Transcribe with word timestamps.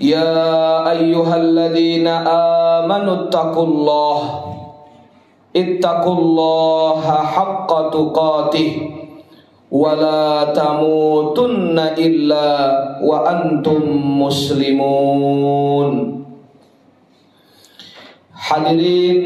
يا 0.00 0.90
أيها 0.90 1.36
الذين 1.36 2.06
آمنوا 2.78 3.14
اتقوا 3.14 3.66
الله 3.66 4.20
اتقوا 5.56 6.16
الله 6.18 7.02
حق 7.10 7.70
تقاته 7.90 8.70
ولا 9.72 10.44
تموتن 10.52 11.78
إلا 11.78 12.48
وأنتم 13.04 13.80
مسلمون 14.22 16.12
Hadirin 18.42 19.22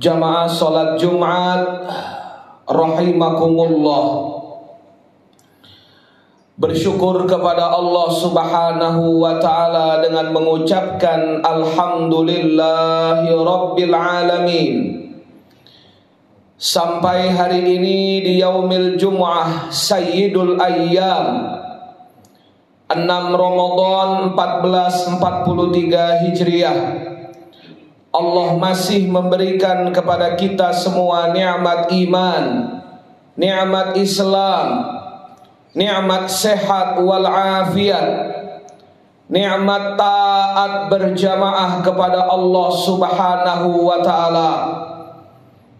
jamaah 0.00 0.48
salat 0.48 0.96
Jumat 0.96 1.60
rahimakumullah 2.64 4.27
Bersyukur 6.59 7.23
kepada 7.23 7.71
Allah 7.71 8.11
subhanahu 8.11 9.23
wa 9.23 9.39
ta'ala 9.39 10.03
dengan 10.03 10.35
mengucapkan 10.35 11.39
Alhamdulillahi 11.39 13.31
Rabbil 13.31 13.95
Alamin. 13.95 14.75
Sampai 16.59 17.31
hari 17.31 17.63
ini 17.63 18.19
di 18.27 18.43
Yaumil 18.43 18.99
Jum'ah 18.99 19.71
Sayyidul 19.71 20.59
Ayyam 20.59 21.47
6 22.91 23.07
Ramadan 23.39 24.35
1443 24.35 26.27
Hijriah. 26.27 26.79
Allah 28.11 28.49
masih 28.59 29.07
memberikan 29.07 29.87
kepada 29.95 30.35
kita 30.35 30.75
semua 30.75 31.31
nikmat 31.31 31.87
iman, 31.87 32.43
nikmat 33.39 33.95
Islam, 33.95 34.98
nikmat 35.73 36.29
sehat 36.29 37.01
wal 37.01 37.25
afiat. 37.25 38.37
Nikmat 39.29 39.93
taat 39.93 40.89
berjamaah 40.89 41.85
kepada 41.85 42.25
Allah 42.25 42.69
Subhanahu 42.73 43.85
wa 43.85 44.01
taala. 44.01 44.51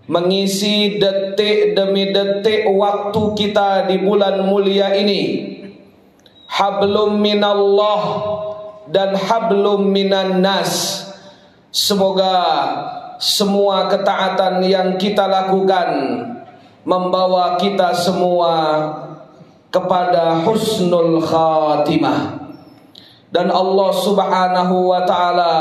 Mengisi 0.05 1.01
detik 1.01 1.73
demi 1.73 2.13
detik 2.13 2.69
waktu 2.69 3.21
kita 3.33 3.89
di 3.89 3.97
bulan 4.01 4.45
mulia 4.45 4.93
ini. 4.93 5.49
Hablum 6.45 7.17
minallah 7.17 8.01
dan 8.89 9.17
hablum 9.17 9.89
minan 9.89 10.45
nas. 10.45 11.05
Semoga 11.73 12.37
semua 13.17 13.89
ketaatan 13.89 14.61
yang 14.65 14.97
kita 14.97 15.25
lakukan 15.25 15.89
membawa 16.85 17.57
kita 17.57 17.93
semua 17.93 18.53
kepada 19.69 20.45
husnul 20.45 21.21
khatimah. 21.21 22.49
Dan 23.29 23.53
Allah 23.53 23.91
Subhanahu 23.93 24.89
wa 24.89 25.05
taala 25.05 25.53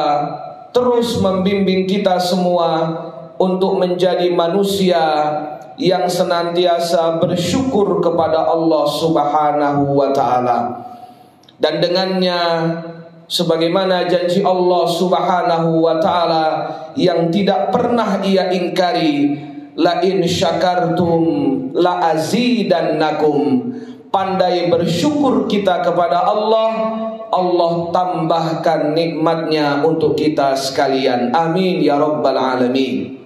terus 0.73 1.20
membimbing 1.20 1.84
kita 1.84 2.17
semua 2.17 2.97
untuk 3.36 3.77
menjadi 3.77 4.33
manusia 4.33 5.05
yang 5.79 6.11
senantiasa 6.11 7.23
bersyukur 7.23 8.03
kepada 8.03 8.48
Allah 8.48 8.84
Subhanahu 8.89 9.95
wa 9.95 10.11
taala. 10.11 10.59
Dan 11.61 11.79
dengannya 11.84 12.41
sebagaimana 13.29 14.09
janji 14.09 14.41
Allah 14.41 14.84
Subhanahu 14.89 15.84
wa 15.84 16.01
taala 16.01 16.47
yang 16.97 17.29
tidak 17.29 17.70
pernah 17.70 18.25
ia 18.25 18.48
ingkari 18.51 19.39
la 19.79 20.03
in 20.03 20.25
syakartum 20.27 21.23
la 21.79 22.11
azidannakum 22.11 23.70
pandai 24.09 24.69
bersyukur 24.73 25.48
kita 25.48 25.84
kepada 25.84 26.25
Allah 26.25 26.70
Allah 27.28 27.92
tambahkan 27.92 28.97
nikmatnya 28.97 29.84
untuk 29.84 30.17
kita 30.17 30.56
sekalian. 30.56 31.37
Amin 31.37 31.84
ya 31.84 32.01
rabbal 32.01 32.36
alamin. 32.36 33.20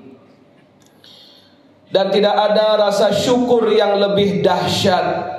Dan 1.93 2.09
tidak 2.09 2.35
ada 2.35 2.89
rasa 2.89 3.13
syukur 3.13 3.69
yang 3.69 4.01
lebih 4.01 4.41
dahsyat 4.43 5.33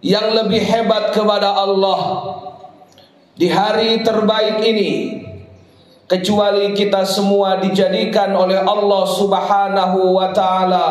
yang 0.00 0.32
lebih 0.32 0.60
hebat 0.64 1.12
kepada 1.12 1.52
Allah 1.60 2.00
di 3.36 3.48
hari 3.48 4.00
terbaik 4.00 4.64
ini 4.64 5.20
kecuali 6.08 6.72
kita 6.72 7.04
semua 7.04 7.60
dijadikan 7.60 8.32
oleh 8.32 8.60
Allah 8.60 9.04
Subhanahu 9.04 10.16
wa 10.16 10.28
taala 10.32 10.86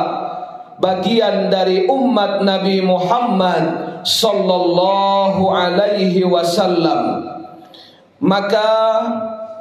bagian 0.80 1.52
dari 1.52 1.86
umat 1.86 2.42
Nabi 2.42 2.80
Muhammad 2.80 3.64
sallallahu 4.08 5.44
alaihi 5.52 6.24
wasallam. 6.24 7.28
Maka 8.20 8.72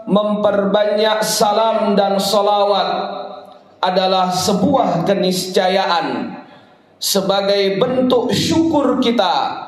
memperbanyak 0.06 1.22
salam 1.22 1.94
dan 1.94 2.18
salawat 2.18 2.90
adalah 3.78 4.34
sebuah 4.34 5.06
keniscayaan 5.06 6.38
sebagai 6.98 7.78
bentuk 7.78 8.34
syukur 8.34 8.98
kita 8.98 9.66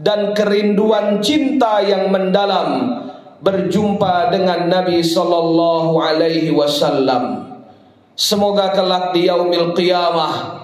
dan 0.00 0.32
kerinduan 0.32 1.20
cinta 1.20 1.84
yang 1.84 2.08
mendalam 2.08 2.96
berjumpa 3.44 4.32
dengan 4.32 4.68
Nabi 4.68 5.04
sallallahu 5.04 6.00
alaihi 6.00 6.52
wasallam. 6.52 7.52
Semoga 8.16 8.72
kelak 8.72 9.12
di 9.16 9.28
yaumil 9.28 9.76
qiyamah 9.76 10.59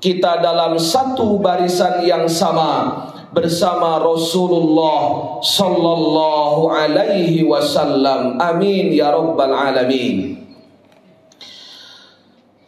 kita 0.00 0.40
dalam 0.40 0.80
satu 0.80 1.36
barisan 1.36 2.00
yang 2.08 2.24
sama 2.24 3.04
bersama 3.36 4.00
Rasulullah 4.00 5.38
sallallahu 5.44 6.72
alaihi 6.72 7.44
wasallam. 7.44 8.40
Amin 8.40 8.90
ya 8.96 9.12
rabbal 9.12 9.52
alamin. 9.52 10.40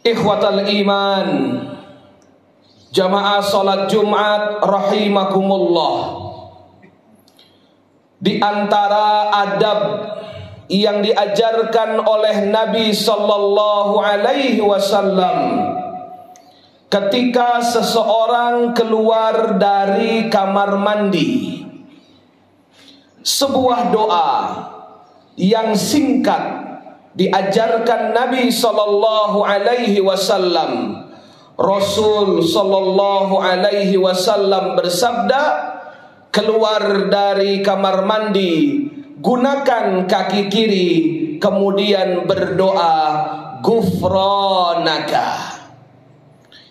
Ikhwatal 0.05 0.61
iman. 0.61 1.27
Jamaah 2.93 3.41
salat 3.41 3.89
Jumat 3.89 4.61
rahimakumullah. 4.61 6.21
Di 8.21 8.37
antara 8.37 9.33
adab 9.33 9.79
yang 10.69 11.01
diajarkan 11.01 12.05
oleh 12.05 12.45
Nabi 12.53 12.93
sallallahu 12.93 13.97
alaihi 13.97 14.61
wasallam 14.61 15.72
ketika 16.93 17.57
seseorang 17.57 18.77
keluar 18.77 19.57
dari 19.57 20.29
kamar 20.29 20.77
mandi 20.77 21.65
sebuah 23.25 23.89
doa 23.89 24.31
yang 25.33 25.73
singkat 25.73 26.69
diajarkan 27.17 28.13
Nabi 28.13 28.53
sallallahu 28.53 29.41
alaihi 29.41 30.05
wasallam. 30.05 31.01
Rasul 31.53 32.41
sallallahu 32.45 33.41
alaihi 33.41 33.97
wasallam 33.97 34.73
bersabda 34.77 35.41
keluar 36.33 37.09
dari 37.09 37.61
kamar 37.61 38.05
mandi 38.05 38.85
gunakan 39.21 40.09
kaki 40.09 40.49
kiri 40.49 40.89
kemudian 41.37 42.25
berdoa 42.25 42.97
gufranaka 43.61 45.52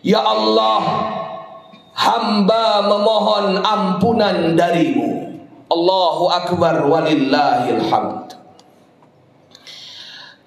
Ya 0.02 0.20
Allah 0.22 0.82
Hamba 1.92 2.88
memohon 2.88 3.60
ampunan 3.60 4.56
darimu. 4.56 5.38
Allahu 5.68 6.24
Akbar 6.32 6.88
walillahil 6.88 7.84
hamd. 7.84 8.32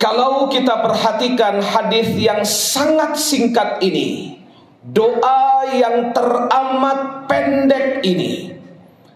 Kalau 0.01 0.49
kita 0.49 0.81
perhatikan 0.81 1.61
hadis 1.61 2.17
yang 2.17 2.41
sangat 2.43 3.15
singkat 3.15 3.79
ini 3.85 4.41
Doa 4.85 5.65
yang 5.73 6.13
teramat 6.13 7.25
pendek 7.25 8.05
ini 8.05 8.53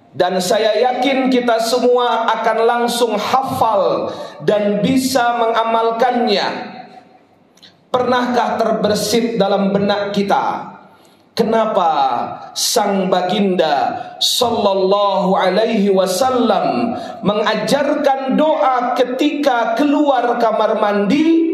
dan 0.10 0.42
saya 0.42 0.74
yakin 0.90 1.30
kita 1.30 1.62
semua 1.62 2.26
akan 2.26 2.58
langsung 2.66 3.14
hafal 3.14 4.10
dan 4.42 4.82
bisa 4.82 5.38
mengamalkannya 5.38 6.48
Pernahkah 7.90 8.62
terbersit 8.62 9.42
dalam 9.42 9.74
benak 9.74 10.14
kita 10.14 10.78
Kenapa 11.40 11.92
sang 12.52 13.08
baginda 13.08 13.96
sallallahu 14.20 15.32
alaihi 15.40 15.88
wasallam 15.88 17.00
mengajarkan 17.24 18.36
doa 18.36 18.92
ketika 19.00 19.72
keluar 19.80 20.36
kamar 20.36 20.84
mandi 20.84 21.48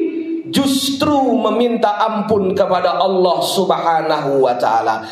justru 0.49 1.37
meminta 1.37 2.01
ampun 2.01 2.57
kepada 2.57 2.97
Allah 2.97 3.37
Subhanahu 3.45 4.41
wa 4.41 4.57
taala. 4.57 5.05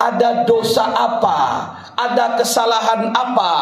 Ada 0.00 0.48
dosa 0.48 0.96
apa? 0.96 1.68
Ada 1.92 2.40
kesalahan 2.40 3.12
apa? 3.12 3.52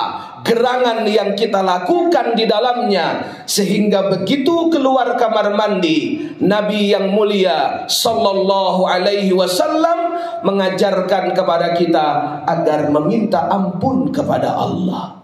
Gerangan 0.46 1.02
yang 1.02 1.34
kita 1.34 1.58
lakukan 1.66 2.38
di 2.38 2.46
dalamnya 2.46 3.26
sehingga 3.42 4.06
begitu 4.06 4.70
keluar 4.70 5.18
kamar 5.18 5.58
mandi, 5.58 6.30
Nabi 6.38 6.94
yang 6.94 7.10
mulia 7.10 7.90
sallallahu 7.90 8.86
alaihi 8.86 9.34
wasallam 9.34 10.14
mengajarkan 10.46 11.34
kepada 11.34 11.74
kita 11.74 12.06
agar 12.46 12.86
meminta 12.86 13.50
ampun 13.50 14.14
kepada 14.14 14.54
Allah. 14.54 15.18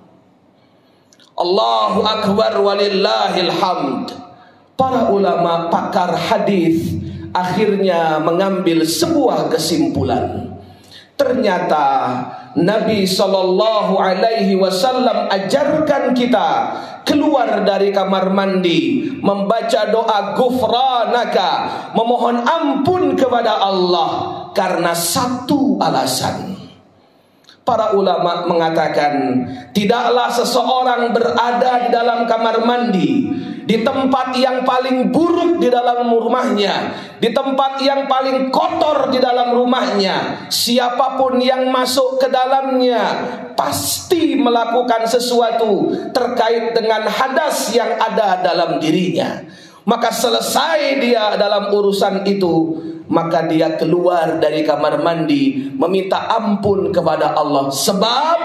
Allahu 1.39 2.03
akbar 2.03 2.59
walillahil 2.59 3.55
hamd. 3.55 4.07
Para 4.75 5.07
ulama 5.15 5.71
pakar 5.71 6.19
hadis 6.19 6.99
akhirnya 7.31 8.19
mengambil 8.19 8.83
sebuah 8.83 9.51
kesimpulan. 9.51 10.54
Ternyata 11.15 11.87
Nabi 12.59 13.07
Shallallahu 13.07 13.95
Alaihi 13.99 14.59
Wasallam 14.59 15.31
ajarkan 15.31 16.11
kita 16.11 16.49
keluar 17.07 17.63
dari 17.63 17.95
kamar 17.95 18.35
mandi 18.35 19.07
membaca 19.23 19.87
doa 19.95 20.35
gufranaka 20.35 21.51
memohon 21.95 22.43
ampun 22.43 23.15
kepada 23.15 23.63
Allah 23.63 24.11
karena 24.55 24.91
satu 24.91 25.79
alasan. 25.79 26.55
Para 27.65 27.97
ulama 27.97 28.45
mengatakan 28.45 29.47
tidaklah 29.73 30.29
seseorang 30.29 31.17
berada 31.17 31.87
di 31.87 31.89
dalam 31.95 32.29
kamar 32.29 32.61
mandi 32.61 33.24
di 33.65 33.81
tempat 33.81 34.37
yang 34.37 34.63
paling 34.63 35.09
buruk 35.09 35.61
di 35.61 35.73
dalam 35.73 36.09
rumahnya, 36.09 36.93
di 37.17 37.33
tempat 37.33 37.81
yang 37.81 38.05
paling 38.05 38.53
kotor 38.53 39.09
di 39.09 39.19
dalam 39.21 39.57
rumahnya. 39.57 40.49
Siapa 40.53 41.17
pun 41.17 41.41
yang 41.41 41.73
masuk 41.73 42.21
ke 42.21 42.29
dalamnya 42.29 43.03
pasti 43.57 44.37
melakukan 44.37 45.09
sesuatu 45.09 45.91
terkait 46.13 46.77
dengan 46.77 47.09
hadas 47.09 47.73
yang 47.73 47.97
ada 47.97 48.45
dalam 48.45 48.77
dirinya. 48.77 49.41
Maka 49.85 50.09
selesai 50.09 51.01
dia 51.01 51.37
dalam 51.37 51.69
urusan 51.69 52.25
itu 52.25 52.81
maka 53.05 53.45
dia 53.45 53.77
keluar 53.77 54.41
dari 54.41 54.65
kamar 54.65 55.05
mandi 55.05 55.73
meminta 55.77 56.25
ampun 56.33 56.89
kepada 56.89 57.37
Allah 57.37 57.69
sebab 57.69 58.39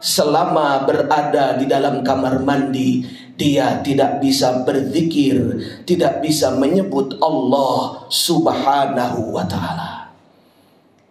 selama 0.00 0.88
berada 0.88 1.56
di 1.56 1.64
dalam 1.68 2.00
kamar 2.04 2.40
mandi 2.44 3.04
dia 3.40 3.80
tidak 3.80 4.20
bisa 4.20 4.60
berzikir, 4.68 5.40
tidak 5.88 6.20
bisa 6.20 6.52
menyebut 6.60 7.16
Allah 7.24 8.04
Subhanahu 8.12 9.32
wa 9.32 9.48
taala. 9.48 10.12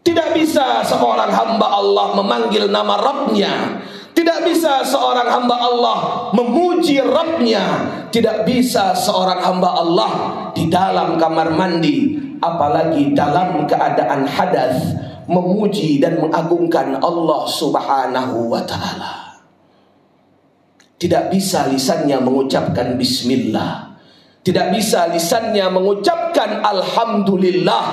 Tidak 0.06 0.38
bisa 0.38 0.86
seorang 0.86 1.34
hamba 1.34 1.68
Allah 1.74 2.14
memanggil 2.14 2.70
nama 2.70 3.02
Rabbnya. 3.02 3.82
Tidak 4.14 4.46
bisa 4.46 4.86
seorang 4.86 5.26
hamba 5.26 5.58
Allah 5.58 5.98
memuji 6.38 7.02
Rabbnya. 7.02 7.66
Tidak 8.14 8.46
bisa 8.46 8.94
seorang 8.94 9.42
hamba 9.42 9.70
Allah 9.82 10.12
di 10.54 10.66
dalam 10.66 11.14
kamar 11.22 11.54
mandi 11.54 12.18
Apalagi 12.42 13.14
dalam 13.14 13.70
keadaan 13.70 14.26
hadas 14.26 14.98
Memuji 15.30 16.02
dan 16.02 16.18
mengagungkan 16.18 16.98
Allah 16.98 17.46
subhanahu 17.46 18.50
wa 18.50 18.66
ta'ala 18.66 19.29
Tidak 21.00 21.32
bisa 21.32 21.72
lisannya 21.72 22.20
mengucapkan 22.20 23.00
Bismillah 23.00 23.96
Tidak 24.44 24.68
bisa 24.76 25.08
lisannya 25.08 25.66
mengucapkan 25.72 26.60
Alhamdulillah 26.60 27.86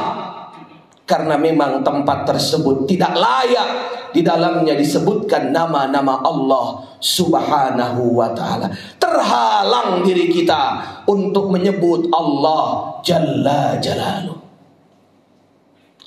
Karena 1.06 1.38
memang 1.38 1.86
tempat 1.86 2.26
tersebut 2.26 2.90
tidak 2.90 3.14
layak 3.14 3.70
di 4.16 4.24
dalamnya 4.24 4.72
disebutkan 4.72 5.52
nama-nama 5.52 6.24
Allah 6.24 6.96
Subhanahu 6.96 8.16
wa 8.16 8.32
taala. 8.32 8.72
Terhalang 8.96 10.00
diri 10.00 10.32
kita 10.32 10.80
untuk 11.04 11.52
menyebut 11.52 12.08
Allah 12.08 12.96
Jalla 13.04 13.76
Jalaluh. 13.76 14.40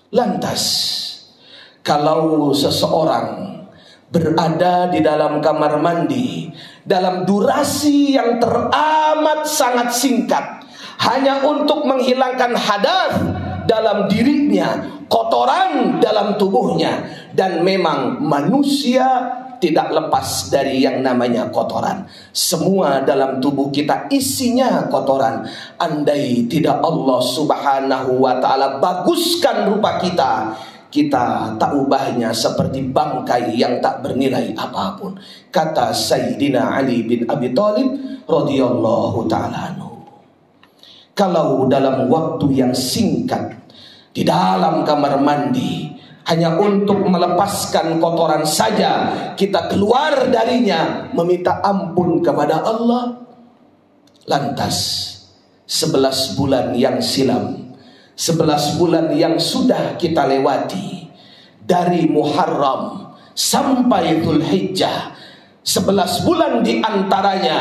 Lantas 0.10 0.63
kalau 1.86 2.50
seseorang 2.50 3.62
berada 4.10 4.90
di 4.90 5.06
dalam 5.06 5.38
kamar 5.38 5.78
mandi 5.78 6.50
dalam 6.90 7.22
durasi 7.22 8.18
yang 8.18 8.42
teramat 8.42 9.46
sangat 9.46 9.94
singkat 9.94 10.66
hanya 11.06 11.46
untuk 11.46 11.86
menghilangkan 11.86 12.58
hadas 12.58 13.14
dalam 13.70 14.10
dirinya 14.10 14.82
kotoran 15.06 16.02
dalam 16.02 16.34
tubuhnya 16.42 17.06
dan 17.38 17.62
memang 17.62 18.18
manusia 18.18 19.06
tidak 19.60 19.92
lepas 19.92 20.48
dari 20.48 20.88
yang 20.88 21.04
namanya 21.04 21.52
kotoran. 21.52 22.08
Semua 22.32 23.04
dalam 23.04 23.44
tubuh 23.44 23.68
kita 23.70 24.08
isinya 24.08 24.88
kotoran. 24.88 25.44
Andai 25.76 26.48
tidak 26.48 26.80
Allah 26.80 27.20
Subhanahu 27.20 28.24
wa 28.24 28.40
taala 28.40 28.80
baguskan 28.80 29.68
rupa 29.68 30.00
kita, 30.00 30.56
kita 30.90 31.56
tak 31.62 31.72
ubahnya 31.78 32.34
seperti 32.34 32.90
bangkai 32.90 33.54
yang 33.54 33.78
tak 33.78 34.02
bernilai 34.02 34.54
apa 34.58 34.98
pun. 34.98 35.14
Kata 35.54 35.94
Sayyidina 35.94 36.74
Ali 36.78 37.06
bin 37.06 37.30
Abi 37.30 37.54
Thalib 37.54 37.88
radhiyallahu 38.26 39.26
taala 39.30 39.78
Kalau 41.14 41.70
dalam 41.70 42.10
waktu 42.10 42.48
yang 42.58 42.74
singkat 42.74 43.60
di 44.14 44.26
dalam 44.26 44.82
kamar 44.82 45.22
mandi 45.22 45.94
hanya 46.30 46.58
untuk 46.62 47.02
melepaskan 47.06 47.98
kotoran 47.98 48.46
saja 48.46 49.14
kita 49.34 49.66
keluar 49.70 50.30
darinya 50.30 51.10
meminta 51.14 51.58
ampun 51.66 52.22
kepada 52.22 52.62
Allah 52.62 53.18
lantas 54.30 54.78
sebelas 55.66 56.38
bulan 56.38 56.78
yang 56.78 57.02
silam 57.02 57.59
sebelas 58.19 58.75
bulan 58.75 59.16
yang 59.16 59.39
sudah 59.39 59.95
kita 59.95 60.27
lewati 60.27 61.07
dari 61.63 62.04
Muharram 62.12 63.16
sampai 63.31 64.19
Dzulhijjah. 64.19 65.16
Sebelas 65.63 66.27
bulan 66.27 66.60
di 66.60 66.83
antaranya 66.83 67.60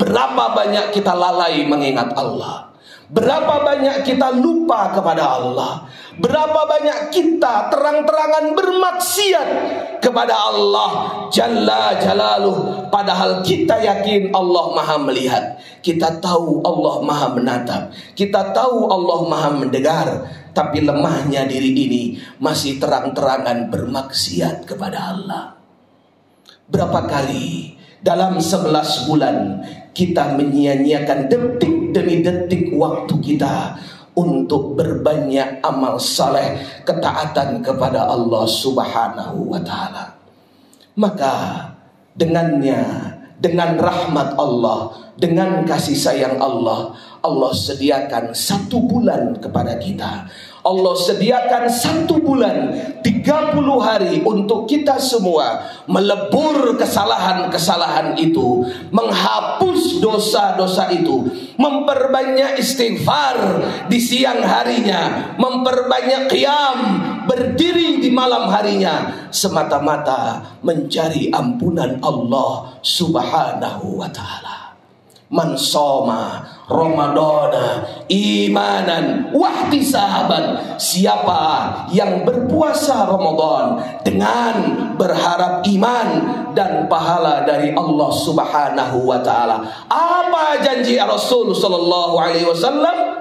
berapa 0.00 0.56
banyak 0.56 0.96
kita 0.96 1.12
lalai 1.12 1.68
mengingat 1.68 2.16
Allah 2.16 2.67
Berapa 3.08 3.64
banyak 3.64 4.04
kita 4.04 4.36
lupa 4.36 4.92
kepada 4.92 5.40
Allah? 5.40 5.88
Berapa 6.20 6.68
banyak 6.68 7.08
kita 7.08 7.72
terang-terangan 7.72 8.52
bermaksiat 8.52 9.48
kepada 10.04 10.36
Allah? 10.36 10.90
Jalla 11.32 11.96
Jalaluh. 11.96 12.90
Padahal 12.92 13.40
kita 13.40 13.80
yakin 13.80 14.28
Allah 14.36 14.64
maha 14.76 15.00
melihat. 15.00 15.56
Kita 15.80 16.20
tahu 16.20 16.60
Allah 16.60 17.00
maha 17.00 17.26
menatap. 17.32 17.82
Kita 18.12 18.52
tahu 18.52 18.92
Allah 18.92 19.20
maha 19.24 19.50
mendengar. 19.56 20.08
Tapi 20.52 20.84
lemahnya 20.84 21.48
diri 21.48 21.72
ini 21.72 22.02
masih 22.44 22.76
terang-terangan 22.76 23.72
bermaksiat 23.72 24.68
kepada 24.68 25.16
Allah. 25.16 25.56
Berapa 26.68 27.08
kali 27.08 27.72
dalam 28.04 28.36
sebelas 28.42 29.08
bulan 29.08 29.64
kita 29.96 30.34
menyia-nyiakan 30.36 31.30
detik 31.30 31.77
demi 31.94 32.20
detik 32.24 32.72
waktu 32.74 33.14
kita 33.20 33.78
untuk 34.18 34.74
berbanyak 34.74 35.62
amal 35.62 35.94
saleh 36.02 36.58
ketaatan 36.82 37.62
kepada 37.62 38.10
Allah 38.10 38.44
Subhanahu 38.44 39.54
wa 39.54 39.60
taala. 39.62 40.18
Maka 40.98 41.34
dengannya 42.18 42.82
dengan 43.38 43.78
rahmat 43.78 44.34
Allah, 44.34 44.90
dengan 45.14 45.62
kasih 45.62 45.94
sayang 45.94 46.42
Allah, 46.42 46.98
Allah 47.18 47.50
sediakan 47.50 48.30
satu 48.30 48.78
bulan 48.78 49.42
kepada 49.42 49.74
kita. 49.76 50.30
Allah 50.68 50.94
sediakan 51.00 51.64
satu 51.70 52.20
bulan 52.20 52.56
30 53.00 53.24
hari 53.80 54.20
untuk 54.20 54.68
kita 54.68 55.00
semua 55.00 55.64
melebur 55.88 56.76
kesalahan-kesalahan 56.76 58.18
itu 58.20 58.68
menghapus 58.92 60.02
dosa-dosa 60.02 60.92
itu 60.92 61.24
memperbanyak 61.56 62.60
istighfar 62.60 63.64
di 63.88 63.96
siang 63.96 64.44
harinya 64.44 65.32
memperbanyak 65.40 66.28
qiyam 66.28 66.78
berdiri 67.24 68.04
di 68.04 68.12
malam 68.12 68.52
harinya 68.52 69.28
semata-mata 69.32 70.58
mencari 70.60 71.32
ampunan 71.32 71.96
Allah 72.04 72.76
subhanahu 72.84 74.04
wa 74.04 74.10
ta'ala 74.12 74.67
man 75.28 75.56
soma 75.56 76.44
Ramadana 76.68 77.84
imanan 78.12 79.32
wahtisaban. 79.32 80.76
Siapa 80.76 81.40
yang 81.92 82.28
berpuasa 82.28 83.08
Ramadan 83.08 83.80
dengan 84.04 84.54
berharap 85.00 85.64
iman 85.64 86.08
dan 86.52 86.84
pahala 86.86 87.48
dari 87.48 87.72
Allah 87.72 88.10
Subhanahu 88.12 89.08
wa 89.08 89.18
taala? 89.24 89.64
Apa 89.88 90.60
janji 90.60 91.00
Rasul 91.00 91.56
sallallahu 91.56 92.14
alaihi 92.20 92.44
wasallam? 92.44 93.16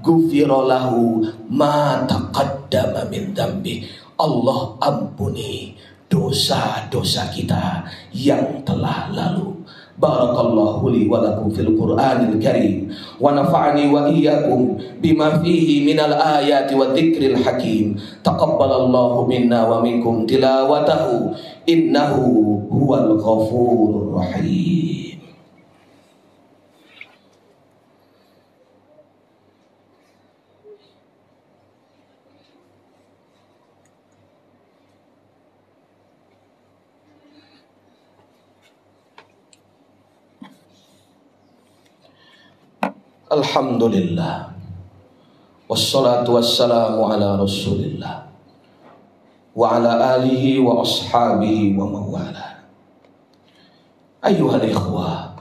Gufiralahu 0.00 1.22
ma 1.52 2.02
taqaddama 2.08 3.06
min 3.12 3.36
dambi 3.36 3.84
Allah 4.18 4.74
ampuni 4.80 5.76
dosa-dosa 6.10 7.30
kita 7.30 7.86
yang 8.10 8.66
telah 8.66 9.06
lalu 9.14 9.59
بارك 9.98 10.34
الله 10.40 10.90
لي 10.90 11.08
ولكم 11.08 11.50
في 11.50 11.60
القرآن 11.60 12.32
الكريم 12.32 12.88
ونفعني 13.20 13.84
وإياكم 13.92 14.60
بما 15.02 15.28
فيه 15.38 15.68
من 15.94 16.00
الآيات 16.00 16.72
والذكر 16.72 17.22
الحكيم 17.26 17.96
تقبل 18.24 18.70
الله 18.72 19.26
منا 19.26 19.60
ومنكم 19.68 20.26
تلاوته 20.26 21.02
إنه 21.68 22.14
هو 22.72 22.90
الغفور 22.94 23.88
الرحيم 24.02 25.09
Alhamdulillah. 43.30 44.50
Wassalatu 45.70 46.34
wassalamu 46.34 47.06
ala 47.06 47.38
rasulillah. 47.38 48.26
Wa 49.54 49.78
ala 49.78 50.18
alihi 50.18 50.58
wa 50.58 50.82
ashabihi 50.82 51.74
wa 51.74 51.86
mawala 51.86 52.66
Ayuhal 54.22 54.62
ikhwah 54.62 55.34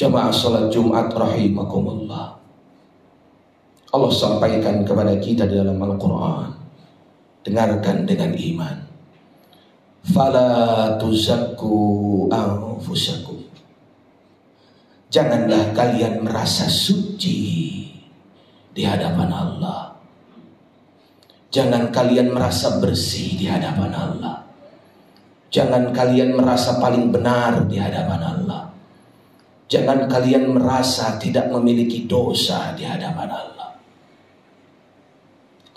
Jamaah 0.00 0.32
salat 0.32 0.72
Jumat 0.72 1.12
rahimakumullah. 1.12 2.40
Allah 3.92 4.12
sampaikan 4.12 4.80
kepada 4.88 5.12
kita 5.20 5.44
di 5.44 5.60
dalam 5.60 5.76
Al-Quran. 5.76 6.56
Dengarkan 7.44 8.08
dengan 8.08 8.32
iman. 8.32 8.76
Fala 10.08 10.48
tuzakku 10.96 12.32
anfusakum 12.32 13.31
Janganlah 15.12 15.76
kalian 15.76 16.24
merasa 16.24 16.72
suci 16.72 17.36
di 18.72 18.80
hadapan 18.80 19.28
Allah. 19.28 19.92
Jangan 21.52 21.92
kalian 21.92 22.32
merasa 22.32 22.80
bersih 22.80 23.36
di 23.36 23.44
hadapan 23.44 23.92
Allah. 23.92 24.40
Jangan 25.52 25.92
kalian 25.92 26.32
merasa 26.32 26.80
paling 26.80 27.12
benar 27.12 27.68
di 27.68 27.76
hadapan 27.76 28.24
Allah. 28.24 28.72
Jangan 29.68 30.08
kalian 30.08 30.56
merasa 30.56 31.20
tidak 31.20 31.52
memiliki 31.52 32.08
dosa 32.08 32.72
di 32.72 32.88
hadapan 32.88 33.28
Allah. 33.28 33.68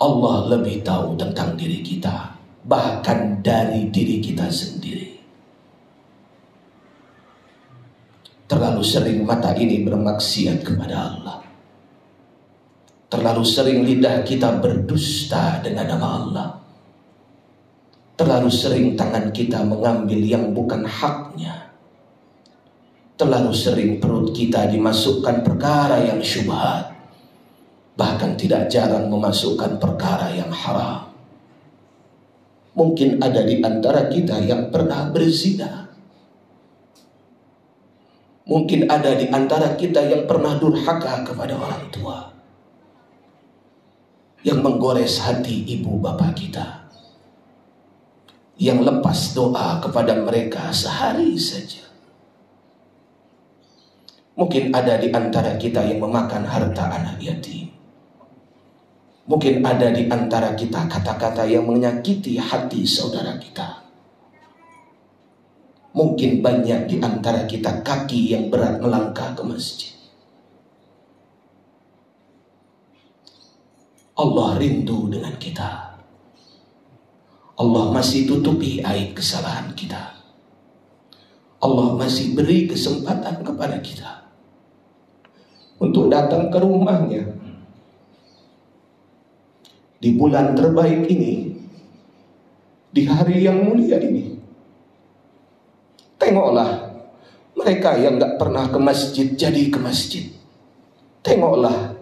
Allah 0.00 0.36
lebih 0.56 0.80
tahu 0.80 1.12
tentang 1.20 1.60
diri 1.60 1.84
kita, 1.84 2.40
bahkan 2.64 3.44
dari 3.44 3.92
diri 3.92 4.16
kita 4.24 4.48
sendiri. 4.48 5.05
Terlalu 8.46 8.82
sering 8.86 9.26
mata 9.26 9.50
ini 9.58 9.82
bermaksiat 9.82 10.62
kepada 10.62 10.94
Allah. 10.94 11.42
Terlalu 13.10 13.42
sering 13.42 13.82
lidah 13.82 14.22
kita 14.22 14.62
berdusta 14.62 15.58
dengan 15.66 15.86
nama 15.90 16.08
Allah. 16.14 16.48
Terlalu 18.14 18.50
sering 18.50 18.94
tangan 18.94 19.34
kita 19.34 19.66
mengambil 19.66 20.22
yang 20.22 20.54
bukan 20.54 20.86
haknya. 20.86 21.74
Terlalu 23.18 23.50
sering 23.50 23.98
perut 23.98 24.30
kita 24.30 24.70
dimasukkan 24.70 25.42
perkara 25.42 26.06
yang 26.06 26.22
syubhat. 26.22 26.94
Bahkan 27.98 28.38
tidak 28.38 28.70
jarang 28.70 29.10
memasukkan 29.10 29.82
perkara 29.82 30.30
yang 30.30 30.54
haram. 30.54 31.10
Mungkin 32.78 33.18
ada 33.18 33.42
di 33.42 33.58
antara 33.58 34.06
kita 34.06 34.38
yang 34.44 34.68
pernah 34.68 35.08
berzina 35.10 35.85
Mungkin 38.46 38.86
ada 38.86 39.18
di 39.18 39.26
antara 39.26 39.74
kita 39.74 40.06
yang 40.06 40.22
pernah 40.30 40.54
durhaka 40.54 41.26
kepada 41.26 41.58
orang 41.58 41.90
tua. 41.90 42.30
Yang 44.46 44.58
menggores 44.62 45.18
hati 45.18 45.66
ibu 45.66 45.98
bapak 45.98 46.38
kita. 46.38 46.86
Yang 48.54 48.86
lepas 48.86 49.18
doa 49.34 49.82
kepada 49.82 50.14
mereka 50.22 50.70
sehari 50.70 51.34
saja. 51.34 51.82
Mungkin 54.38 54.70
ada 54.70 54.94
di 55.02 55.10
antara 55.10 55.58
kita 55.58 55.82
yang 55.82 56.06
memakan 56.06 56.46
harta 56.46 56.86
anak 56.86 57.18
yatim. 57.18 57.74
Mungkin 59.26 59.58
ada 59.66 59.90
di 59.90 60.06
antara 60.06 60.54
kita 60.54 60.86
kata-kata 60.86 61.50
yang 61.50 61.66
menyakiti 61.66 62.38
hati 62.38 62.86
saudara 62.86 63.34
kita. 63.42 63.85
Mungkin 65.96 66.44
banyak 66.44 66.92
di 66.92 66.96
antara 67.00 67.48
kita 67.48 67.80
kaki 67.80 68.36
yang 68.36 68.52
berat 68.52 68.84
melangkah 68.84 69.32
ke 69.32 69.40
masjid. 69.40 69.96
Allah 74.16 74.60
rindu 74.60 75.08
dengan 75.08 75.32
kita. 75.40 75.96
Allah 77.56 77.84
masih 77.96 78.28
tutupi 78.28 78.84
aib 78.84 79.16
kesalahan 79.16 79.72
kita. 79.72 80.20
Allah 81.64 81.96
masih 81.96 82.36
beri 82.36 82.68
kesempatan 82.68 83.40
kepada 83.40 83.80
kita 83.80 84.28
untuk 85.80 86.12
datang 86.12 86.52
ke 86.52 86.58
rumahnya 86.60 87.32
di 90.00 90.12
bulan 90.16 90.52
terbaik 90.52 91.08
ini, 91.08 91.56
di 92.92 93.02
hari 93.08 93.48
yang 93.48 93.64
mulia 93.64 93.96
ini. 94.04 94.35
Tengoklah 96.26 96.70
mereka 97.54 97.94
yang 97.94 98.18
gak 98.18 98.34
pernah 98.34 98.66
ke 98.66 98.82
masjid 98.82 99.30
jadi 99.30 99.70
ke 99.70 99.78
masjid. 99.78 100.26
Tengoklah 101.22 101.94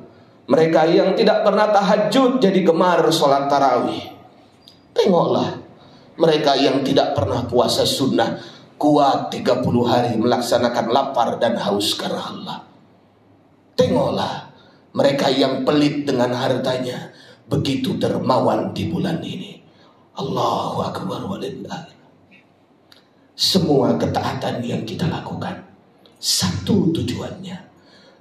mereka 0.49 0.89
yang 0.89 1.13
tidak 1.13 1.45
pernah 1.45 1.69
tahajud 1.69 2.41
jadi 2.41 2.65
gemar 2.65 3.05
sholat 3.13 3.53
tarawih. 3.53 4.01
Tengoklah 4.97 5.61
mereka 6.17 6.57
yang 6.57 6.81
tidak 6.81 7.13
pernah 7.13 7.45
puasa 7.45 7.85
sunnah 7.85 8.41
kuat 8.81 9.29
30 9.29 9.61
hari 9.85 10.17
melaksanakan 10.17 10.89
lapar 10.89 11.37
dan 11.37 11.61
haus 11.61 11.93
karena 11.93 12.25
Allah. 12.25 12.59
Tengoklah 13.77 14.57
mereka 14.97 15.29
yang 15.29 15.69
pelit 15.69 16.09
dengan 16.09 16.33
hartanya 16.33 17.13
begitu 17.45 18.01
dermawan 18.01 18.73
di 18.73 18.89
bulan 18.89 19.21
ini. 19.21 19.61
Allahu 20.17 20.81
akbar 20.81 21.29
walillah 21.29 21.94
semua 23.35 23.99
ketaatan 23.99 24.63
yang 24.63 24.87
kita 24.87 25.11
lakukan. 25.11 25.59
Satu 26.23 26.95
tujuannya. 26.95 27.59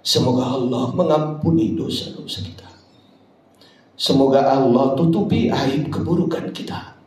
Semoga 0.01 0.57
Allah 0.57 0.89
mengampuni 0.91 1.77
dosa-dosa 1.77 2.41
kita. 2.41 2.67
Semoga 3.93 4.57
Allah 4.57 4.97
tutupi 4.97 5.53
aib 5.53 5.93
keburukan 5.93 6.49
kita. 6.49 6.97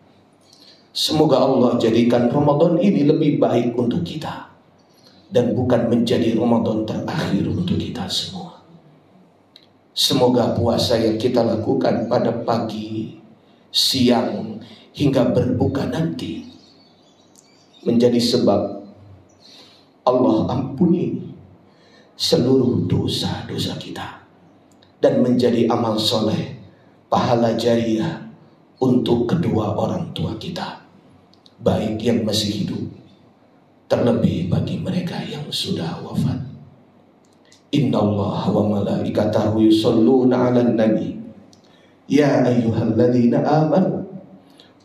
Semoga 0.95 1.45
Allah 1.45 1.77
jadikan 1.83 2.31
Ramadan 2.31 2.79
ini 2.79 3.05
lebih 3.05 3.43
baik 3.43 3.75
untuk 3.75 4.07
kita. 4.07 4.55
Dan 5.27 5.59
bukan 5.59 5.91
menjadi 5.91 6.39
Ramadan 6.39 6.87
terakhir 6.87 7.51
untuk 7.51 7.75
kita 7.75 8.07
semua. 8.07 8.63
Semoga 9.91 10.55
puasa 10.55 10.95
yang 10.95 11.19
kita 11.19 11.43
lakukan 11.43 12.07
pada 12.07 12.31
pagi, 12.31 13.19
siang, 13.75 14.63
hingga 14.95 15.35
berbuka 15.35 15.91
nanti 15.91 16.46
menjadi 17.87 18.19
sebab 18.19 18.83
Allah 20.03 20.39
ampuni 20.51 21.23
seluruh 22.19 22.91
dosa-dosa 22.91 23.79
kita 23.79 24.27
dan 24.99 25.23
menjadi 25.23 25.71
amal 25.71 25.95
soleh 25.95 26.59
pahala 27.07 27.55
jariah 27.55 28.27
untuk 28.83 29.31
kedua 29.31 29.79
orang 29.79 30.11
tua 30.11 30.35
kita 30.35 30.83
baik 31.63 32.03
yang 32.03 32.27
masih 32.27 32.67
hidup 32.67 32.85
terlebih 33.87 34.51
bagi 34.51 34.83
mereka 34.83 35.23
yang 35.23 35.47
sudah 35.49 36.03
wafat. 36.03 36.43
Inna 37.71 38.03
Allah 38.03 38.51
wa 38.51 38.63
malaikatahu 38.79 39.63
yusalluna 39.63 40.51
ala 40.51 40.63
nabi. 40.67 41.15
Ya 42.07 42.47
ayyuhalladzina 42.47 43.43
amanu 43.43 44.07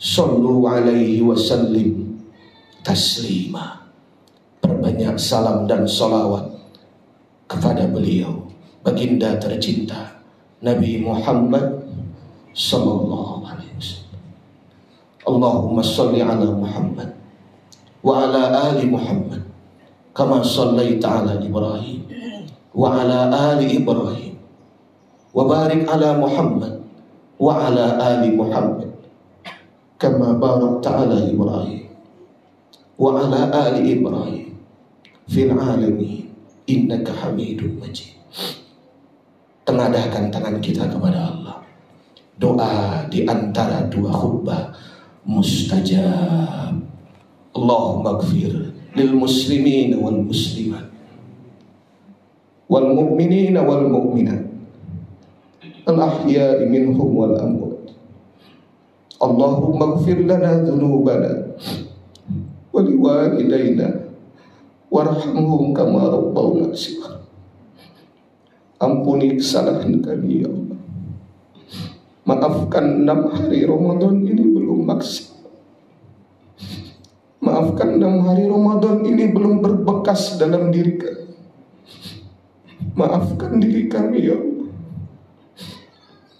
Sallu 0.02 0.66
alaihi 0.66 1.22
wa 1.22 1.38
sallim 1.38 2.21
taslima. 2.86 3.82
Perbanyak 4.62 5.18
salam 5.18 5.66
dan 5.66 5.90
salawat 5.90 6.46
kepada 7.50 7.90
beliau 7.90 8.46
baginda 8.86 9.38
tercinta 9.42 10.22
Nabi 10.62 11.02
Muhammad 11.02 11.82
sallallahu 12.54 13.42
alaihi 13.46 13.74
wasallam. 13.78 14.22
Allahumma 15.26 15.82
salli 15.82 16.22
ala 16.22 16.48
Muhammad 16.54 17.10
wa 18.02 18.26
ala 18.26 18.70
ali 18.70 18.86
Muhammad 18.90 19.42
kama 20.14 20.46
sallaita 20.46 21.26
ala 21.26 21.42
Ibrahim 21.42 22.06
wa 22.74 23.02
ala 23.02 23.30
ali 23.54 23.82
Ibrahim. 23.82 24.38
Wa 25.32 25.48
barik 25.48 25.88
ala 25.88 26.20
Muhammad 26.20 26.82
wa 27.42 27.54
ala 27.58 27.98
ali 27.98 28.30
Muhammad 28.36 28.90
kama 29.98 30.38
barakta 30.38 31.06
ala 31.06 31.18
Ibrahim 31.26 31.91
وعلى 33.01 33.41
آل 33.53 33.75
إبراهيم 33.99 34.47
fil 35.27 35.51
alamin 35.51 36.31
innaka 36.71 37.11
hamidun 37.11 37.83
majid 37.83 38.15
tengadahkan 39.67 40.31
tangan 40.31 40.63
kita 40.63 40.87
kepada 40.87 41.35
Allah 41.35 41.57
doa 42.39 43.03
di 43.11 43.27
antara 43.27 43.91
dua 43.91 44.11
khutbah 44.15 44.71
mustajab 45.27 46.79
Allahumma 47.57 48.23
gfir 48.23 48.53
lil 48.95 49.13
muslimin 49.19 49.99
wal 49.99 50.23
muslimat 50.23 50.87
wal 52.71 52.87
mu'minin 52.87 53.59
wal 53.59 53.83
mu'minat 53.83 54.47
al 55.91 55.99
ahya'i 55.99 56.71
minhum 56.71 57.11
wal 57.11 57.35
amwat 57.35 57.75
Allahumma 59.19 59.99
gfir 59.99 60.23
lana 60.23 60.63
dhunubana 60.63 61.50
liwalidayna 62.80 64.08
warhamhum 64.88 65.76
kama 65.76 66.08
rabbawna 66.08 66.72
sighar 66.72 67.22
Ampuni 68.82 69.38
kesalahan 69.38 70.02
kami 70.02 70.42
ya 70.42 70.50
Allah. 70.50 70.82
Maafkan 72.26 73.06
enam 73.06 73.30
hari 73.30 73.62
Ramadan 73.62 74.26
ini 74.26 74.42
belum 74.42 74.90
maksimal. 74.90 75.54
Maafkan 77.46 78.02
enam 78.02 78.26
hari 78.26 78.50
Ramadan 78.50 79.06
ini 79.06 79.30
belum 79.30 79.62
berbekas 79.62 80.42
dalam 80.42 80.74
diri 80.74 80.98
kami. 80.98 81.30
Maafkan 82.98 83.62
diri 83.62 83.86
kami 83.86 84.26
ya 84.26 84.34
Allah. 84.34 84.70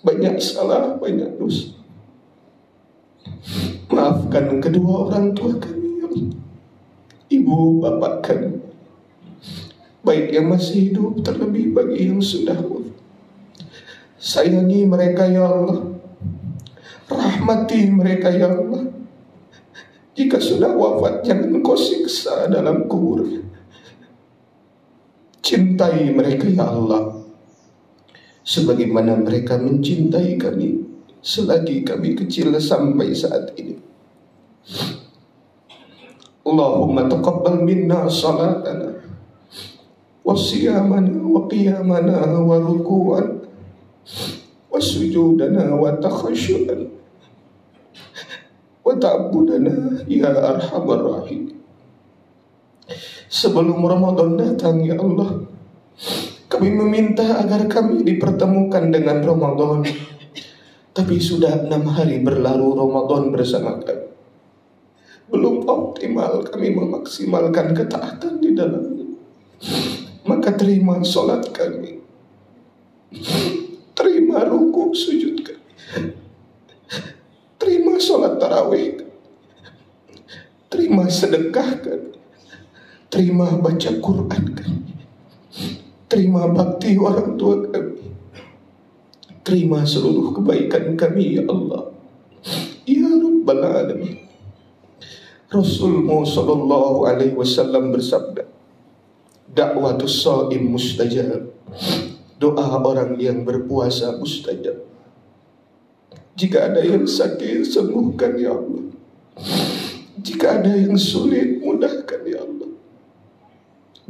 Banyak 0.02 0.36
salah, 0.42 0.98
banyak 0.98 1.38
dosa. 1.38 1.78
Maafkan 3.94 4.58
kedua 4.58 5.14
orang 5.14 5.38
tua 5.38 5.62
kami 5.62 5.81
Ibu 7.32 7.80
bapak 7.80 8.28
kami 8.28 8.60
Baik 10.04 10.36
yang 10.36 10.52
masih 10.52 10.92
hidup 10.92 11.24
terlebih 11.24 11.78
bagi 11.78 12.10
yang 12.10 12.20
sudah 12.20 12.58
wafat. 12.58 12.90
Sayangi 14.18 14.90
mereka 14.90 15.30
ya 15.30 15.46
Allah. 15.46 15.94
Rahmati 17.06 17.86
mereka 17.94 18.34
ya 18.34 18.50
Allah. 18.50 18.90
Jika 20.18 20.42
sudah 20.42 20.74
wafat 20.74 21.22
jangan 21.24 21.62
kau 21.64 21.78
siksa 21.78 22.52
dalam 22.52 22.90
kuburnya 22.90 23.46
Cintai 25.40 26.12
mereka 26.12 26.50
ya 26.50 26.68
Allah. 26.68 27.22
Sebagaimana 28.42 29.22
mereka 29.22 29.56
mencintai 29.56 30.36
kami 30.36 30.82
Selagi 31.22 31.86
kami 31.86 32.18
kecil 32.18 32.58
sampai 32.58 33.14
saat 33.14 33.54
ini 33.54 33.78
Allahumma 36.42 37.06
taqabbal 37.06 37.62
minna 37.62 38.10
salatana 38.10 38.98
Wa 40.26 40.34
siyamana 40.34 41.22
wa 41.22 41.46
qiyamana 41.46 42.42
wa 42.42 42.58
ruku'an 42.58 43.46
Wa 44.74 44.78
sujudana 44.82 45.70
wa 45.78 45.94
takhashu'an 46.02 46.90
Wa 48.82 48.98
ta'budana 48.98 50.02
ya 50.10 50.34
arhamar 50.34 51.22
rahim 51.22 51.54
Sebelum 53.30 53.78
Ramadan 53.86 54.34
datang 54.42 54.82
ya 54.82 54.98
Allah 54.98 55.46
Kami 56.50 56.68
meminta 56.74 57.38
agar 57.38 57.70
kami 57.70 58.04
dipertemukan 58.04 58.92
dengan 58.92 59.24
Ramadan. 59.24 59.88
Tapi 60.92 61.16
sudah 61.16 61.64
enam 61.64 61.88
hari 61.88 62.20
berlalu 62.20 62.76
Ramadan 62.76 63.32
bersama 63.32 63.80
kami 63.80 64.11
optimal 65.72 66.44
kami 66.44 66.76
memaksimalkan 66.76 67.72
ketaatan 67.72 68.44
di 68.44 68.52
dalamnya. 68.52 69.08
Maka 70.28 70.54
terima 70.54 71.00
solat 71.02 71.50
kami. 71.56 72.04
Terima 73.96 74.44
ruku 74.48 74.92
sujud 74.92 75.44
kami. 75.44 75.66
Terima 77.60 77.96
solat 78.02 78.40
tarawih 78.42 79.02
Terima 80.72 81.04
sedekah 81.12 81.84
kami. 81.84 82.16
Terima 83.12 83.48
baca 83.60 83.92
Quran 84.00 84.46
kami. 84.56 84.92
Terima 86.08 86.48
bakti 86.48 86.96
orang 86.96 87.36
tua 87.36 87.68
kami. 87.68 88.00
Terima 89.44 89.84
seluruh 89.84 90.32
kebaikan 90.32 90.96
kami 90.96 91.42
ya 91.42 91.44
Allah. 91.50 91.92
Ya 92.88 93.10
Rabbal 93.12 93.62
Alamin 93.68 94.31
Rasulmu 95.52 96.24
sallallahu 96.24 97.04
alaihi 97.12 97.36
wasallam 97.36 97.92
bersabda 97.92 98.48
Dakwatus 99.52 100.24
saim 100.24 100.72
mustajab 100.72 101.52
Doa 102.40 102.80
orang 102.80 103.20
yang 103.20 103.44
berpuasa 103.44 104.16
mustajab 104.16 104.80
Jika 106.40 106.72
ada 106.72 106.80
yang 106.80 107.04
sakit 107.04 107.68
sembuhkan 107.68 108.40
ya 108.40 108.56
Allah 108.56 108.96
Jika 110.24 110.64
ada 110.64 110.72
yang 110.72 110.96
sulit 110.96 111.60
mudahkan 111.60 112.22
ya 112.24 112.40
Allah 112.48 112.72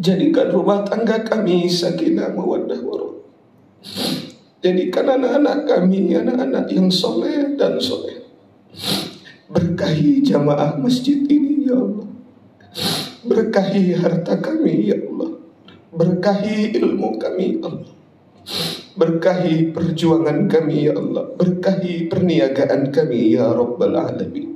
Jadikan 0.02 0.50
rumah 0.50 0.82
tangga 0.82 1.22
kami 1.22 1.70
sakinah 1.70 2.34
mawaddah 2.34 2.82
warahmah. 2.82 3.22
Jadikan 4.62 5.06
anak-anak 5.14 5.70
kami 5.70 6.10
anak-anak 6.18 6.66
yang 6.74 6.90
soleh 6.90 7.54
dan 7.54 7.78
soleh. 7.78 8.26
Berkahi 9.52 10.24
jamaah 10.24 10.80
masjid 10.80 11.20
ini 11.28 11.68
ya 11.68 11.76
Allah. 11.76 12.08
Berkahi 13.28 13.94
harta 14.00 14.40
kami 14.40 14.88
ya 14.90 14.98
Allah. 14.98 15.38
Berkahi 15.92 16.72
ilmu 16.80 17.20
kami 17.20 17.60
ya 17.60 17.68
Allah. 17.68 17.94
Berkahi 18.96 19.76
perjuangan 19.76 20.48
kami 20.48 20.88
ya 20.88 20.96
Allah. 20.96 21.36
Berkahi 21.36 22.08
perniagaan 22.08 22.96
kami 22.96 23.36
ya 23.36 23.52
Rabbal 23.52 23.96
Alamin. 24.00 24.56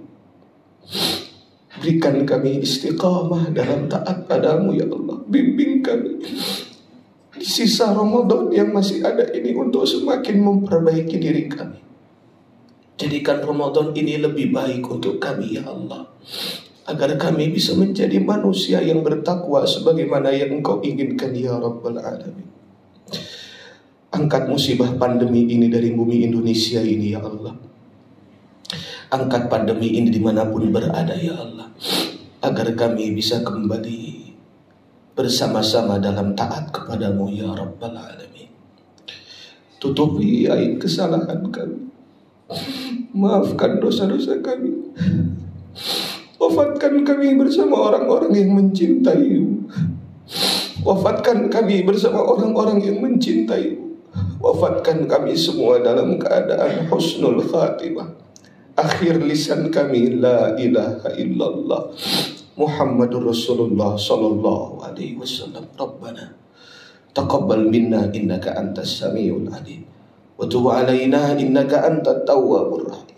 Berikan 1.86 2.26
kami 2.26 2.66
istiqamah 2.66 3.54
dalam 3.54 3.86
taat 3.86 4.26
padamu 4.26 4.74
ya 4.74 4.90
Allah. 4.90 5.22
Bimbing 5.30 5.86
kami 5.86 6.18
di 7.36 7.46
sisa 7.46 7.94
Ramadan 7.94 8.50
yang 8.50 8.74
masih 8.74 9.06
ada 9.06 9.30
ini 9.30 9.54
untuk 9.54 9.86
semakin 9.86 10.42
memperbaiki 10.42 11.22
diri 11.22 11.46
kami. 11.46 11.85
Jadikan 12.96 13.44
Ramadan 13.44 13.92
ini 13.92 14.16
lebih 14.16 14.56
baik 14.56 14.88
untuk 14.88 15.20
kami 15.20 15.60
ya 15.60 15.68
Allah. 15.68 16.08
Agar 16.88 17.20
kami 17.20 17.52
bisa 17.52 17.76
menjadi 17.76 18.24
manusia 18.24 18.80
yang 18.80 19.04
bertakwa 19.04 19.68
sebagaimana 19.68 20.32
yang 20.32 20.62
engkau 20.62 20.80
inginkan 20.80 21.36
ya 21.36 21.60
Rabbal 21.60 22.00
Alamin. 22.00 22.48
Angkat 24.16 24.48
musibah 24.48 24.96
pandemi 24.96 25.44
ini 25.44 25.68
dari 25.68 25.92
bumi 25.92 26.24
Indonesia 26.24 26.80
ini 26.80 27.12
ya 27.12 27.20
Allah. 27.20 27.52
Angkat 29.12 29.52
pandemi 29.52 29.92
ini 29.92 30.08
di 30.08 30.18
mana 30.24 30.48
pun 30.50 30.74
berada 30.74 31.14
ya 31.14 31.38
Allah 31.38 31.70
Agar 32.42 32.74
kami 32.74 33.14
bisa 33.14 33.46
kembali 33.46 34.34
bersama-sama 35.14 36.02
dalam 36.02 36.34
taat 36.34 36.74
kepadamu 36.74 37.30
ya 37.30 37.54
Rabbal 37.54 37.96
Alamin 37.96 38.50
Tutupi 39.78 40.50
aib 40.50 40.82
kesalahan 40.82 41.48
kami 41.54 41.95
Maafkan 43.16 43.82
dosa-dosa 43.82 44.38
kami. 44.46 44.70
Wafatkan 46.36 47.02
kami 47.02 47.34
bersama 47.42 47.90
orang-orang 47.90 48.32
yang 48.38 48.54
mencintai 48.54 49.34
Wafatkan 50.86 51.50
kami 51.50 51.82
bersama 51.82 52.22
orang-orang 52.22 52.86
yang 52.86 53.02
mencintai 53.02 53.82
Wafatkan 54.38 55.10
kami 55.10 55.34
semua 55.34 55.82
dalam 55.82 56.22
keadaan 56.22 56.86
husnul 56.88 57.42
khatimah. 57.50 58.14
Akhir 58.78 59.20
lisan 59.26 59.74
kami 59.74 60.22
la 60.22 60.54
ilaha 60.56 61.18
illallah. 61.18 61.92
Muhammadur 62.56 63.26
Rasulullah 63.26 63.98
sallallahu 63.98 64.86
alaihi 64.86 65.18
wasallam. 65.18 65.66
Rabbana 65.74 66.32
taqabbal 67.12 67.68
minna 67.68 68.08
innaka 68.14 68.54
antas 68.54 69.02
samiul 69.02 69.50
alim 69.50 69.95
wa 70.36 70.44
tub 70.52 70.68
alaina 70.68 71.32
innaka 71.40 71.88
antat 71.88 72.28
tawwabur 72.28 72.84
rahim 72.92 73.16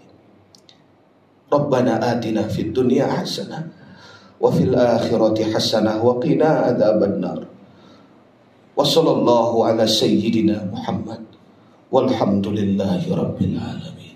Rabbana 1.48 1.98
atina 2.04 2.46
fid 2.46 2.76
dunya 2.76 3.08
hasanah 3.10 3.64
wa 4.38 4.52
fil 4.54 4.76
akhirati 4.76 5.50
hasanah 5.50 5.98
wa 6.04 6.20
qina 6.22 6.70
adzaban 6.70 7.18
nar 7.18 7.40
wa 8.78 8.84
sallallahu 8.86 9.66
ala 9.66 9.88
sayyidina 9.90 10.70
Muhammad 10.70 11.26
walhamdulillahi 11.90 13.10
rabbil 13.10 13.58
alamin 13.58 14.16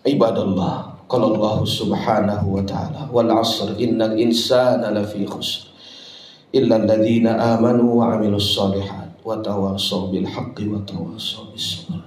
Ibadallah 0.00 1.04
Qala 1.10 1.26
Allah 1.26 1.56
subhanahu 1.66 2.46
wa 2.56 2.62
ta'ala 2.64 3.10
Wal 3.12 3.28
asr 3.36 3.76
innal 3.76 4.16
insana 4.16 4.88
lafi 4.94 5.26
khusr 5.28 5.68
Illa 6.56 6.80
alladhina 6.80 7.36
wa 9.24 9.36
tawasaw 9.40 10.08
bil 10.12 10.26
haqqi 10.26 10.64
wa 10.68 10.80
tawasaw 10.84 11.48
bis 11.52 11.84
sabr 11.84 12.02